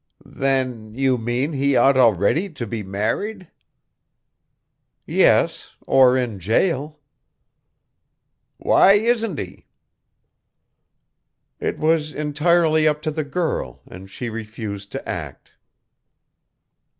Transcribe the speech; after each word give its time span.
"Then 0.25 0.95
you 0.95 1.19
mean 1.19 1.53
he 1.53 1.75
ought 1.75 1.95
already 1.95 2.49
to 2.49 2.65
be 2.65 2.81
married?" 2.81 3.51
"Yes, 5.05 5.75
or 5.85 6.17
in 6.17 6.39
jail." 6.39 6.97
"Why 8.57 8.93
isn't 8.93 9.37
he?" 9.37 9.67
"It 11.59 11.77
was 11.77 12.13
entirely 12.13 12.87
up 12.87 13.03
to 13.03 13.11
the 13.11 13.23
girl 13.23 13.83
and 13.85 14.09
she 14.09 14.27
refused 14.27 14.91
to 14.93 15.07
act." 15.07 15.51